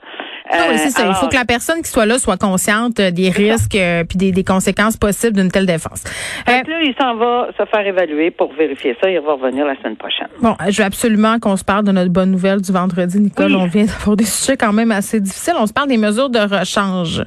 Ah 0.50 0.56
oui, 0.68 0.78
c'est 0.78 0.90
ça. 0.90 1.06
Il 1.06 1.14
faut 1.14 1.28
que 1.28 1.36
la 1.36 1.44
personne 1.44 1.80
qui 1.82 1.90
soit 1.90 2.06
là 2.06 2.18
soit 2.18 2.36
consciente 2.36 2.98
euh, 3.00 3.10
des 3.10 3.30
risques 3.30 3.74
euh, 3.74 4.04
puis 4.04 4.32
des, 4.32 4.44
conséquences 4.44 4.96
possibles 4.96 5.36
d'une 5.36 5.50
telle 5.50 5.66
défense. 5.66 6.04
Euh, 6.48 6.52
là, 6.52 6.82
il 6.82 6.94
s'en 6.98 7.14
va 7.16 7.48
se 7.58 7.64
faire 7.66 7.86
évaluer 7.86 8.30
pour 8.30 8.52
vérifier 8.52 8.96
ça. 9.00 9.10
Il 9.10 9.20
va 9.20 9.34
revenir 9.34 9.64
la 9.64 9.76
semaine 9.76 9.96
prochaine. 9.96 10.28
Bon, 10.40 10.56
je 10.68 10.76
veux 10.78 10.86
absolument 10.86 11.38
qu'on 11.38 11.56
se 11.56 11.64
parle 11.64 11.84
de 11.84 11.92
notre 11.92 12.10
bonne 12.10 12.30
nouvelle 12.30 12.60
du 12.60 12.72
vendredi, 12.72 13.20
Nicole. 13.20 13.54
On 13.54 13.66
vient 13.66 13.84
d'avoir 13.84 14.16
des 14.16 14.24
sujets 14.26 14.56
quand 14.56 14.72
même 14.72 14.90
assez 14.90 15.20
difficiles. 15.20 15.54
On 15.58 15.66
se 15.66 15.72
parle 15.72 15.88
des 15.88 15.98
mesures 15.98 16.30
de 16.30 16.40
rechange. 16.40 17.22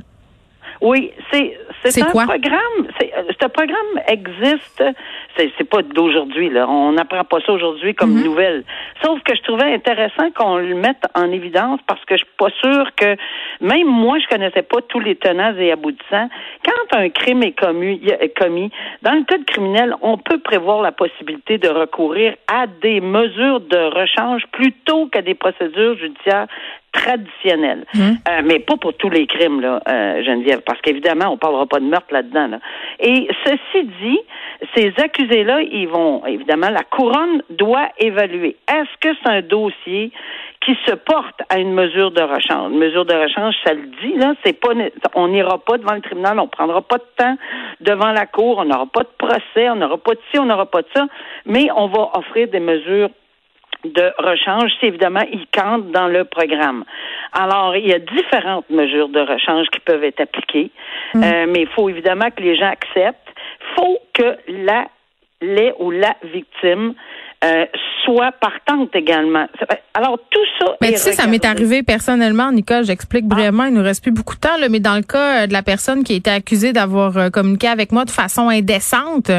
Oui, 0.82 1.12
c'est 1.32 1.54
c'est 1.84 2.02
un 2.02 2.06
programme. 2.06 2.42
Euh, 2.80 3.06
ce 3.30 3.48
programme 3.48 4.02
existe. 4.08 4.84
C'est 5.38 5.70
pas 5.70 5.82
d'aujourd'hui 5.82 6.50
là. 6.50 6.68
On 6.70 6.92
n'apprend 6.94 7.24
pas 7.24 7.40
ça 7.46 7.54
aujourd'hui 7.54 7.94
comme 7.96 8.18
mm-hmm. 8.18 8.26
nouvelle. 8.26 8.64
Sauf 9.04 9.22
que 9.24 9.36
je 9.36 9.42
trouvais 9.42 9.74
intéressant 9.74 10.32
qu'on 10.32 10.58
le 10.58 10.76
mette 10.76 11.04
en 11.16 11.32
évidence 11.32 11.80
parce 11.88 12.04
que 12.06 12.16
je 12.16 12.24
suis 12.24 12.36
pas 12.38 12.50
sûre 12.62 12.92
que 12.96 13.16
même 13.62 13.88
moi 13.88 14.20
je 14.20 14.28
connaissais 14.28 14.62
pas 14.62 14.82
tous 14.88 15.00
les 15.00 15.16
tenants 15.16 15.56
et 15.58 15.72
aboutissants. 15.72 16.30
Quand 16.66 16.98
un 16.98 17.10
crime 17.10 17.44
est 17.44 17.58
commis, 17.58 18.02
commis 18.40 18.72
dans 19.02 19.14
le 19.14 19.24
code 19.24 19.46
criminel, 19.46 19.96
on 20.02 20.18
peut 20.18 20.40
prévoir 20.40 20.82
la 20.82 20.92
possibilité 20.92 21.58
de 21.58 21.70
recourir 21.70 22.36
à 22.48 22.68
des 22.68 23.02
mesures 23.02 23.62
de 23.62 23.78
rechange 23.78 24.44
plutôt 24.52 25.08
qu'à 25.08 25.22
des 25.22 25.36
procédures 25.36 25.98
judiciaires 25.98 26.48
traditionnelles. 26.92 27.86
Mmh. 27.94 28.00
Euh, 28.00 28.42
mais 28.44 28.60
pas 28.60 28.78
pour 28.78 28.94
tous 28.94 29.10
les 29.10 29.26
crimes, 29.26 29.62
là, 29.62 29.82
euh, 29.88 30.24
Geneviève, 30.24 30.62
parce 30.62 30.82
qu'évidemment, 30.82 31.30
on 31.32 31.38
parlera 31.38 31.66
pas 31.66 31.80
de 31.80 31.86
meurtre 31.86 32.14
là-dedans. 32.14 32.48
Là. 32.48 32.60
Et 33.00 33.28
ceci 33.46 33.88
dit, 34.02 34.20
ces 34.76 34.94
accusés-là, 34.98 35.62
ils 35.62 35.88
vont, 35.88 36.26
évidemment, 36.26 36.70
la 36.70 36.84
couronne 36.84 37.42
doit 37.50 37.90
évaluer. 37.98 38.58
Est-ce 38.70 38.98
que 39.00 39.16
c'est 39.24 39.30
un 39.30 39.42
dossier 39.42 40.12
qui 40.66 40.78
se 40.86 40.94
porte 40.94 41.42
à 41.50 41.60
une 41.60 41.74
mesure 41.74 42.12
de 42.12 42.22
rechange? 42.22 42.72
Une 42.72 42.78
mesure 42.78 43.06
de 43.06 43.16
rechange, 43.16 43.56
ça 43.66 43.74
le 43.74 43.88
dit, 44.02 44.14
là, 44.18 44.34
c'est 44.46 44.60
pas, 44.60 44.74
on 45.16 45.30
n'ira 45.30 45.58
pas 45.60 45.78
devant 45.78 45.94
le 45.94 46.02
tribunal, 46.02 46.40
on 46.40 46.48
prendra 46.48 46.82
pas 46.82 46.98
de 46.98 47.08
temps 47.18 47.36
devant 47.80 48.12
la 48.12 48.26
cour, 48.26 48.60
on 48.60 48.66
n'aura 48.66 48.86
pas 48.86 49.04
de 49.04 49.10
procès, 49.18 49.70
on 49.70 49.76
n'aura 49.76 49.98
pas 49.98 50.14
de 50.14 50.20
ci, 50.32 50.40
on 50.40 50.46
n'aura 50.46 50.66
pas 50.66 50.82
de 50.82 50.88
ça, 50.94 51.08
mais 51.46 51.70
on 51.76 51.88
va 51.88 52.12
offrir 52.16 52.48
des 52.50 52.60
mesures 52.60 53.10
de 53.84 54.12
rechange 54.18 54.72
si 54.80 54.88
évidemment 54.88 55.24
ils 55.32 55.48
comptent 55.54 55.92
dans 55.92 56.08
le 56.08 56.26
programme. 56.26 56.84
Alors, 57.34 57.76
il 57.76 57.88
y 57.88 57.94
a 57.94 58.00
différentes 58.00 58.70
mesures 58.70 59.10
de 59.10 59.20
rechange 59.20 59.68
qui 59.72 59.80
peuvent 59.80 60.04
être 60.04 60.22
appliquées, 60.22 60.72
mm. 61.14 61.24
euh, 61.24 61.46
mais 61.50 61.62
il 61.62 61.68
faut 61.68 61.90
évidemment 61.90 62.30
que 62.36 62.44
les 62.44 62.56
gens 62.56 62.72
acceptent. 62.72 63.18
Il 63.62 63.76
faut 63.76 63.98
que 64.14 64.38
la 64.48 64.88
les 65.42 65.74
ou 65.80 65.92
la 65.92 66.16
victime 66.24 66.94
euh, 67.44 67.66
soit 68.06 68.32
partante 68.34 68.96
également. 68.96 69.48
Alors 69.96 70.20
tout 70.30 70.46
ça. 70.60 70.76
Mais 70.80 70.92
tu 70.92 70.98
sais, 70.98 71.14
ça 71.14 71.26
m'est 71.26 71.44
arrivé 71.44 71.82
personnellement, 71.82 72.52
Nicole. 72.52 72.86
J'explique 72.86 73.26
ah. 73.32 73.34
brièvement. 73.34 73.66
Il 73.66 73.74
nous 73.74 73.82
reste 73.82 74.04
plus 74.04 74.12
beaucoup 74.12 74.36
de 74.36 74.40
temps, 74.40 74.58
là, 74.60 74.70
mais 74.70 74.80
dans 74.80 74.96
le 74.96 75.02
cas 75.02 75.44
euh, 75.44 75.48
de 75.48 75.54
la 75.54 75.64
personne 75.64 76.04
qui 76.04 76.14
a 76.14 76.16
été 76.18 76.30
accusée 76.30 76.72
d'avoir 76.72 77.18
euh, 77.18 77.30
communiqué 77.30 77.68
avec 77.68 77.92
moi 77.92 78.06
de 78.06 78.12
façon 78.12 78.50
indécente, 78.50 79.32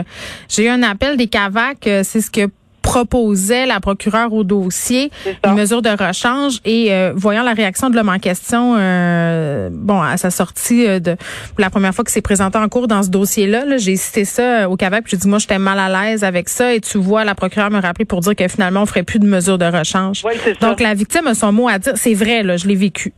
j'ai 0.48 0.66
eu 0.66 0.68
un 0.68 0.82
appel 0.82 1.16
des 1.16 1.28
CAVAC. 1.28 1.78
C'est 2.02 2.20
ce 2.20 2.30
que 2.30 2.50
proposait 2.82 3.66
la 3.66 3.80
procureure 3.80 4.32
au 4.32 4.44
dossier 4.44 5.10
une 5.46 5.54
mesure 5.54 5.82
de 5.82 5.88
rechange 5.88 6.58
et 6.64 6.92
euh, 6.92 7.12
voyant 7.14 7.42
la 7.42 7.52
réaction 7.52 7.88
de 7.90 7.96
l'homme 7.96 8.08
en 8.08 8.18
question, 8.18 8.74
euh, 8.76 9.70
bon, 9.72 10.00
à 10.00 10.16
sa 10.16 10.30
sortie 10.30 10.86
euh, 10.86 10.98
de 10.98 11.16
la 11.58 11.70
première 11.70 11.94
fois 11.94 12.04
qu'il 12.04 12.12
s'est 12.12 12.22
présenté 12.22 12.58
en 12.58 12.68
cours 12.68 12.88
dans 12.88 13.02
ce 13.02 13.10
dossier-là, 13.10 13.64
-là, 13.64 13.78
j'ai 13.78 13.96
cité 13.96 14.24
ça 14.24 14.68
au 14.68 14.76
CAVAC, 14.76 15.04
j'ai 15.06 15.16
dit 15.16 15.28
moi 15.28 15.38
j'étais 15.38 15.58
mal 15.58 15.78
à 15.78 15.88
l'aise 15.88 16.24
avec 16.24 16.48
ça 16.48 16.74
et 16.74 16.80
tu 16.80 16.98
vois 16.98 17.24
la 17.24 17.34
procureure 17.34 17.70
me 17.70 17.80
rappeler 17.80 18.04
pour 18.04 18.20
dire 18.20 18.34
que 18.36 18.48
finalement 18.48 18.82
on 18.82 18.86
ferait 18.86 19.04
plus 19.04 19.18
de 19.18 19.26
mesure 19.26 19.58
de 19.58 19.66
rechange. 19.66 20.22
Donc 20.60 20.80
la 20.80 20.94
victime 20.94 21.26
a 21.28 21.34
son 21.34 21.52
mot 21.52 21.68
à 21.68 21.78
dire, 21.78 21.94
c'est 21.96 22.14
vrai 22.14 22.42
là, 22.42 22.56
je 22.56 22.66
l'ai 22.66 22.74
vécu. 22.74 23.12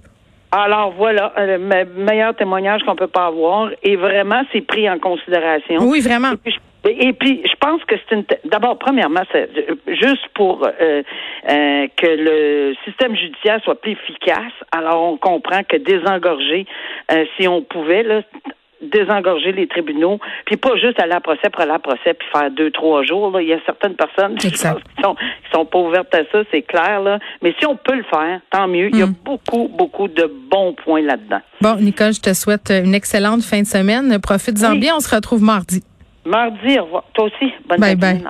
Alors 0.52 0.94
voilà, 0.97 1.33
le 1.37 1.59
meilleur 1.59 2.37
témoignage 2.37 2.83
qu'on 2.85 2.94
peut 2.94 3.09
pas 3.09 3.26
avoir 3.26 3.71
et 3.83 3.97
vraiment 3.97 4.42
c'est 4.52 4.61
pris 4.61 4.88
en 4.88 4.99
considération. 4.99 5.78
Oui, 5.83 6.00
vraiment. 6.00 6.33
Et 6.85 7.12
puis, 7.14 7.43
je 7.45 7.55
pense 7.59 7.83
que 7.85 7.95
c'est 7.97 8.14
une. 8.14 8.25
D'abord, 8.45 8.79
premièrement, 8.79 9.23
c'est 9.33 9.49
juste 9.87 10.26
pour 10.35 10.67
euh, 10.67 11.03
euh, 11.49 11.87
que 11.97 12.07
le 12.07 12.75
système 12.85 13.17
judiciaire 13.17 13.61
soit 13.64 13.81
plus 13.81 13.93
efficace. 13.93 14.53
Alors, 14.71 15.03
on 15.03 15.17
comprend 15.17 15.62
que 15.62 15.76
désengorger, 15.76 16.67
euh, 17.11 17.25
si 17.37 17.49
on 17.49 17.62
pouvait, 17.62 18.03
là, 18.03 18.23
désengorger 18.83 19.53
les 19.53 19.67
tribunaux, 19.67 20.19
puis 20.45 20.57
pas 20.57 20.76
juste 20.76 21.00
aller 21.00 21.14
à 21.14 21.21
procès 21.21 21.49
pour 21.50 21.62
aller 21.62 21.73
à 21.73 21.79
procès 21.79 22.12
puis 22.12 22.29
faire 22.33 22.50
deux, 22.50 22.71
trois 22.71 23.03
jours. 23.03 23.31
Là. 23.31 23.41
Il 23.41 23.49
y 23.49 23.55
a 23.55 23.61
certaines 23.64 23.95
personnes 23.95 24.37
qui 24.37 24.50
sont, 24.50 24.75
qui 24.75 25.50
sont, 25.53 25.64
pas 25.64 25.79
ouvertes 25.79 26.14
à 26.14 26.25
ça, 26.31 26.43
c'est 26.50 26.62
clair. 26.62 27.00
Là. 27.00 27.19
Mais 27.43 27.55
si 27.59 27.67
on 27.67 27.76
peut 27.76 27.97
le 27.97 28.05
faire, 28.05 28.41
tant 28.50 28.69
mieux. 28.69 28.91
Il 28.93 28.99
y 28.99 29.03
a 29.03 29.07
hmm. 29.07 29.14
beaucoup, 29.25 29.69
beaucoup 29.69 30.09
de 30.09 30.31
bons 30.50 30.75
points 30.75 31.03
là-dedans. 31.03 31.41
Bon, 31.62 31.76
Nicole, 31.76 32.12
je 32.12 32.21
te 32.21 32.35
souhaite 32.35 32.71
une 32.71 32.95
excellente 32.95 33.43
fin 33.43 33.62
de 33.62 33.67
semaine. 33.67 34.19
Profite-en 34.21 34.76
bien. 34.76 34.97
On 34.97 35.00
se 35.00 35.14
retrouve 35.14 35.43
mardi. 35.43 35.83
Mardi, 36.26 36.78
au 36.78 36.85
revoir. 36.85 37.04
Toi 37.12 37.25
aussi. 37.26 37.52
Bonne 37.69 37.81
bye. 37.81 37.97
Bye. 37.97 38.23